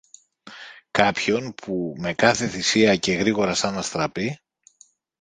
[0.91, 4.39] κάποιον που, με κάθε θυσία και γρήγορα σαν αστραπή